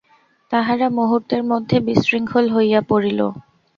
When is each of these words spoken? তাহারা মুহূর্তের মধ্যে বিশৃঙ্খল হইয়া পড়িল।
তাহারা 0.51 0.87
মুহূর্তের 0.91 1.41
মধ্যে 1.43 1.77
বিশৃঙ্খল 1.87 2.45
হইয়া 2.55 2.81
পড়িল। 2.89 3.19